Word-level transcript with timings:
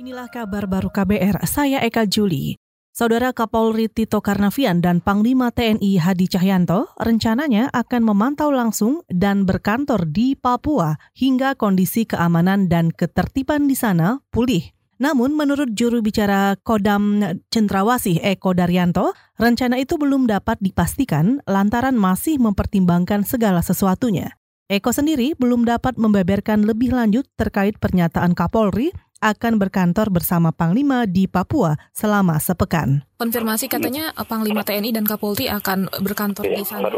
Inilah 0.00 0.32
kabar 0.32 0.64
baru 0.64 0.88
KBR, 0.88 1.44
saya 1.44 1.84
Eka 1.84 2.08
Juli. 2.08 2.56
Saudara 2.88 3.36
Kapolri 3.36 3.84
Tito 3.84 4.24
Karnavian 4.24 4.80
dan 4.80 5.04
Panglima 5.04 5.52
TNI 5.52 6.00
Hadi 6.00 6.24
Cahyanto 6.24 6.88
rencananya 6.96 7.68
akan 7.68 8.08
memantau 8.08 8.48
langsung 8.48 9.04
dan 9.12 9.44
berkantor 9.44 10.08
di 10.08 10.40
Papua 10.40 10.96
hingga 11.12 11.52
kondisi 11.52 12.08
keamanan 12.08 12.72
dan 12.72 12.88
ketertiban 12.96 13.68
di 13.68 13.76
sana 13.76 14.24
pulih. 14.32 14.72
Namun 15.04 15.36
menurut 15.36 15.76
juru 15.76 16.00
bicara 16.00 16.56
Kodam 16.64 17.20
Cendrawasih 17.52 18.24
Eko 18.24 18.56
Daryanto, 18.56 19.12
rencana 19.36 19.76
itu 19.76 20.00
belum 20.00 20.24
dapat 20.24 20.64
dipastikan 20.64 21.44
lantaran 21.44 22.00
masih 22.00 22.40
mempertimbangkan 22.40 23.28
segala 23.28 23.60
sesuatunya. 23.60 24.32
Eko 24.70 24.96
sendiri 24.96 25.34
belum 25.34 25.68
dapat 25.68 25.98
membeberkan 26.00 26.62
lebih 26.62 26.96
lanjut 26.96 27.28
terkait 27.36 27.76
pernyataan 27.82 28.38
Kapolri 28.38 28.94
akan 29.20 29.60
berkantor 29.60 30.08
bersama 30.08 30.48
Panglima 30.50 31.04
di 31.04 31.28
Papua 31.28 31.76
selama 31.92 32.40
sepekan. 32.40 33.04
Konfirmasi 33.20 33.68
katanya 33.68 34.16
eh, 34.16 34.24
Panglima 34.24 34.64
TNI 34.64 34.96
dan 34.96 35.04
Kapolri 35.04 35.46
akan 35.52 35.92
berkantor 36.00 36.48
ya, 36.48 36.56
di 36.56 36.64
sana. 36.64 36.88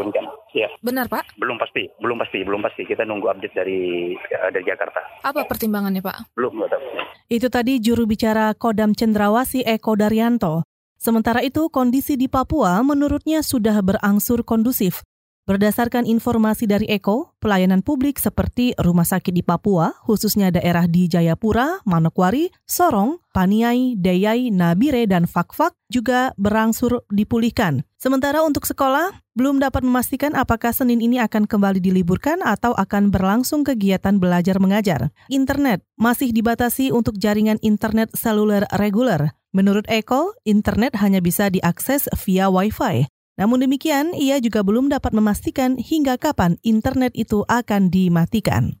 Ya. 0.55 0.71
Benar 0.79 1.11
Pak? 1.11 1.35
Belum 1.35 1.59
pasti, 1.59 1.91
belum 1.99 2.17
pasti, 2.23 2.39
belum 2.47 2.61
pasti. 2.63 2.81
Kita 2.87 3.03
nunggu 3.03 3.27
update 3.27 3.55
dari 3.57 4.13
uh, 4.15 4.49
dari 4.53 4.65
Jakarta. 4.65 5.01
Apa 5.27 5.43
pertimbangannya 5.49 5.99
Pak? 5.99 6.37
Belum, 6.37 6.63
nggak 6.63 6.71
tahu. 6.71 6.83
Itu 7.27 7.47
tadi 7.51 7.81
juru 7.83 8.07
bicara 8.07 8.55
Kodam 8.55 8.95
Cendrawasi 8.95 9.65
Eko 9.67 9.99
Daryanto. 9.99 10.63
Sementara 10.95 11.43
itu, 11.43 11.67
kondisi 11.67 12.15
di 12.15 12.31
Papua 12.31 12.79
menurutnya 12.79 13.43
sudah 13.43 13.75
berangsur 13.83 14.47
kondusif. 14.47 15.03
Berdasarkan 15.43 16.07
informasi 16.07 16.71
dari 16.71 16.87
Eko, 16.87 17.35
pelayanan 17.43 17.83
publik 17.83 18.15
seperti 18.15 18.71
rumah 18.79 19.03
sakit 19.03 19.35
di 19.35 19.43
Papua, 19.43 19.91
khususnya 20.07 20.55
daerah 20.55 20.87
di 20.87 21.11
Jayapura, 21.11 21.83
Manokwari, 21.83 22.47
Sorong, 22.63 23.19
Paniai, 23.35 23.99
Deyai, 23.99 24.55
Nabire, 24.55 25.03
dan 25.03 25.27
Fakfak 25.27 25.75
juga 25.91 26.31
berangsur 26.39 27.03
dipulihkan. 27.11 27.83
Sementara 27.99 28.39
untuk 28.39 28.63
sekolah, 28.63 29.11
belum 29.35 29.59
dapat 29.59 29.83
memastikan 29.83 30.31
apakah 30.31 30.71
Senin 30.71 31.03
ini 31.03 31.19
akan 31.19 31.43
kembali 31.43 31.83
diliburkan 31.83 32.39
atau 32.39 32.71
akan 32.79 33.11
berlangsung 33.11 33.67
kegiatan 33.67 34.23
belajar 34.23 34.63
mengajar. 34.63 35.11
Internet 35.27 35.83
masih 35.99 36.31
dibatasi 36.31 36.95
untuk 36.95 37.19
jaringan 37.19 37.59
internet 37.59 38.15
seluler 38.15 38.63
reguler. 38.79 39.35
Menurut 39.51 39.85
Eko, 39.91 40.33
internet 40.47 40.95
hanya 41.03 41.19
bisa 41.19 41.51
diakses 41.51 42.07
via 42.23 42.47
Wi-Fi. 42.47 43.11
Namun 43.33 43.65
demikian, 43.65 44.13
ia 44.13 44.37
juga 44.37 44.61
belum 44.61 44.93
dapat 44.93 45.09
memastikan 45.13 45.81
hingga 45.81 46.21
kapan 46.21 46.61
internet 46.61 47.17
itu 47.17 47.41
akan 47.49 47.89
dimatikan. 47.89 48.77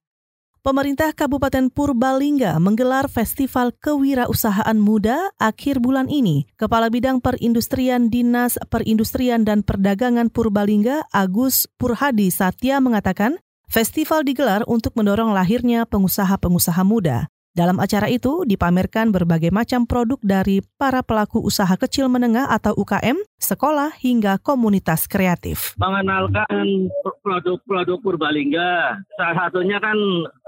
Pemerintah 0.63 1.11
Kabupaten 1.11 1.67
Purbalingga 1.67 2.55
menggelar 2.55 3.11
Festival 3.11 3.75
Kewirausahaan 3.83 4.79
Muda 4.79 5.27
akhir 5.35 5.83
bulan 5.83 6.07
ini. 6.07 6.47
Kepala 6.55 6.87
Bidang 6.87 7.19
Perindustrian 7.19 8.07
Dinas 8.07 8.55
Perindustrian 8.71 9.43
dan 9.43 9.67
Perdagangan 9.67 10.31
Purbalingga, 10.31 11.03
Agus 11.11 11.67
Purhadi 11.75 12.31
Satya 12.31 12.79
mengatakan, 12.79 13.43
festival 13.67 14.23
digelar 14.23 14.63
untuk 14.63 14.95
mendorong 14.95 15.35
lahirnya 15.35 15.83
pengusaha-pengusaha 15.83 16.79
muda. 16.87 17.32
Dalam 17.53 17.77
acara 17.77 18.09
itu 18.09 18.49
dipamerkan 18.49 19.13
berbagai 19.13 19.53
macam 19.53 19.85
produk 19.85 20.17
dari 20.25 20.65
para 20.81 21.05
pelaku 21.05 21.37
usaha 21.37 21.69
kecil 21.77 22.09
menengah 22.09 22.49
atau 22.49 22.73
UKM, 22.73 23.13
sekolah 23.37 23.93
hingga 24.01 24.41
komunitas 24.41 25.05
kreatif. 25.05 25.77
Mengenalkan 25.77 26.89
produk-produk 27.21 28.01
Purbalingga. 28.01 28.97
Salah 29.13 29.35
satunya 29.37 29.77
kan 29.77 29.93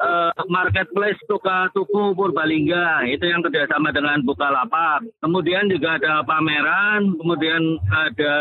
uh, 0.02 0.34
marketplace 0.50 1.22
Tuka 1.30 1.70
Tuku 1.78 2.18
Purbalingga, 2.18 3.06
itu 3.06 3.22
yang 3.22 3.46
kerjasama 3.46 3.94
dengan 3.94 4.26
Bukalapak. 4.26 5.06
Kemudian 5.22 5.70
juga 5.70 6.02
ada 6.02 6.26
pameran, 6.26 7.22
kemudian 7.22 7.78
ada 7.94 8.36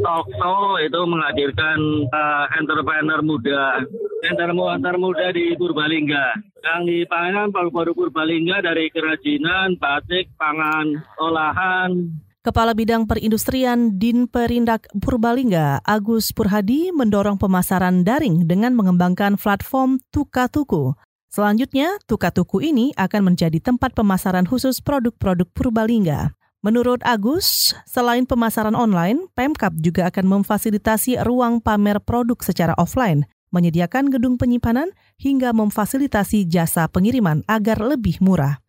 talk 0.00 0.26
show 0.40 0.80
itu 0.80 1.00
menghadirkan 1.04 2.08
uh, 2.08 2.48
entrepreneur 2.56 3.20
muda, 3.20 3.84
entrepreneur 4.24 4.96
muda 4.96 5.28
di 5.28 5.52
Purbalingga 5.60 6.55
yang 6.66 6.82
dipangan 6.82 7.54
paru-paru 7.54 7.94
Purbalingga 7.94 8.58
dari 8.58 8.90
kerajinan, 8.90 9.78
batik, 9.78 10.34
pangan, 10.34 10.98
olahan, 11.22 12.10
Kepala 12.46 12.78
Bidang 12.78 13.10
Perindustrian 13.10 13.98
Din 13.98 14.30
Perindak 14.30 14.86
Purbalingga, 15.02 15.82
Agus 15.82 16.30
Purhadi, 16.30 16.94
mendorong 16.94 17.42
pemasaran 17.42 18.06
daring 18.06 18.46
dengan 18.46 18.70
mengembangkan 18.70 19.34
platform 19.34 19.98
Tuka 20.14 20.46
Tuku. 20.46 20.94
Selanjutnya, 21.26 21.98
Tuka 22.06 22.30
Tuku 22.30 22.62
ini 22.62 22.94
akan 22.94 23.34
menjadi 23.34 23.58
tempat 23.58 23.98
pemasaran 23.98 24.46
khusus 24.46 24.78
produk-produk 24.78 25.50
Purbalingga. 25.58 26.38
Menurut 26.62 27.02
Agus, 27.02 27.74
selain 27.82 28.30
pemasaran 28.30 28.78
online, 28.78 29.26
Pemkap 29.34 29.74
juga 29.82 30.06
akan 30.06 30.38
memfasilitasi 30.38 31.18
ruang 31.26 31.58
pamer 31.58 31.98
produk 31.98 32.38
secara 32.46 32.78
offline 32.78 33.26
menyediakan 33.56 34.12
gedung 34.12 34.36
penyimpanan, 34.36 34.92
hingga 35.16 35.56
memfasilitasi 35.56 36.44
jasa 36.44 36.84
pengiriman 36.92 37.40
agar 37.48 37.80
lebih 37.80 38.20
murah. 38.20 38.60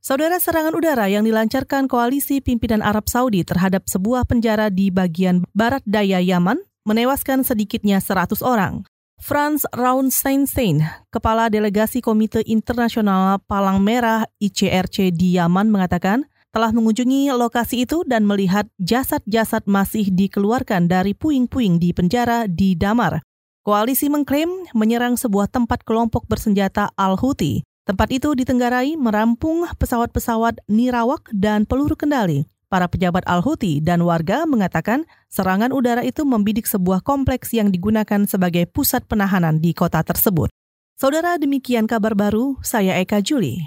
Saudara 0.00 0.40
serangan 0.40 0.72
udara 0.72 1.10
yang 1.10 1.26
dilancarkan 1.26 1.90
koalisi 1.90 2.38
pimpinan 2.38 2.80
Arab 2.80 3.10
Saudi 3.10 3.44
terhadap 3.44 3.90
sebuah 3.90 4.24
penjara 4.24 4.72
di 4.72 4.88
bagian 4.88 5.42
barat 5.50 5.82
daya 5.82 6.22
Yaman 6.22 6.62
menewaskan 6.86 7.42
sedikitnya 7.42 7.98
100 7.98 8.38
orang. 8.40 8.86
Franz 9.18 9.66
Raunsteinstein, 9.74 10.86
Kepala 11.10 11.50
Delegasi 11.50 11.98
Komite 11.98 12.46
Internasional 12.46 13.42
Palang 13.50 13.82
Merah 13.82 14.30
ICRC 14.38 15.10
di 15.10 15.34
Yaman 15.34 15.74
mengatakan 15.74 16.30
telah 16.54 16.70
mengunjungi 16.70 17.34
lokasi 17.34 17.82
itu 17.82 18.06
dan 18.06 18.22
melihat 18.22 18.70
jasad-jasad 18.78 19.66
masih 19.66 20.14
dikeluarkan 20.14 20.86
dari 20.86 21.18
puing-puing 21.18 21.82
di 21.82 21.90
penjara 21.90 22.46
di 22.46 22.78
Damar. 22.78 23.25
Koalisi 23.66 24.06
mengklaim 24.06 24.46
menyerang 24.78 25.18
sebuah 25.18 25.50
tempat 25.50 25.82
kelompok 25.82 26.30
bersenjata 26.30 26.94
Al-Houthi. 26.94 27.66
Tempat 27.82 28.14
itu 28.14 28.30
ditenggarai 28.30 28.94
merampung 28.94 29.66
pesawat-pesawat 29.74 30.62
nirawak 30.70 31.26
dan 31.34 31.66
peluru 31.66 31.98
kendali. 31.98 32.46
Para 32.70 32.86
pejabat 32.86 33.26
Al-Houthi 33.26 33.82
dan 33.82 34.06
warga 34.06 34.46
mengatakan 34.46 35.02
serangan 35.26 35.74
udara 35.74 36.06
itu 36.06 36.22
membidik 36.22 36.62
sebuah 36.62 37.02
kompleks 37.02 37.50
yang 37.50 37.74
digunakan 37.74 38.22
sebagai 38.30 38.70
pusat 38.70 39.02
penahanan 39.02 39.58
di 39.58 39.74
kota 39.74 39.98
tersebut. 40.06 40.46
Saudara 40.94 41.34
demikian 41.34 41.90
kabar 41.90 42.14
baru, 42.14 42.62
saya 42.62 42.94
Eka 43.02 43.18
Juli. 43.18 43.66